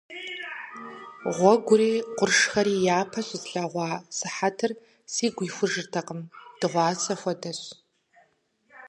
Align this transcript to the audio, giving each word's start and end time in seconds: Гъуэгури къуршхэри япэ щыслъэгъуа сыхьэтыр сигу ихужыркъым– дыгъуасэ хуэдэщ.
Гъуэгури 1.35 1.91
къуршхэри 2.17 2.75
япэ 2.99 3.21
щыслъэгъуа 3.27 3.89
сыхьэтыр 4.17 4.71
сигу 5.13 5.43
ихужыркъым– 5.47 6.21
дыгъуасэ 6.59 7.13
хуэдэщ. 7.19 7.59